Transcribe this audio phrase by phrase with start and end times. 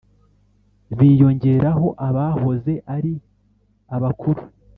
[0.97, 3.13] biyongeraho abahoze ari
[3.95, 4.41] Abakuru